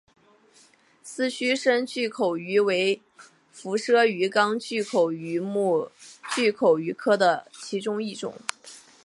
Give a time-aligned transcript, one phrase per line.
[1.03, 3.03] 丝须深巨口鱼为
[3.51, 5.91] 辐鳍鱼纲巨口鱼目
[6.33, 8.33] 巨口鱼科的其中一种。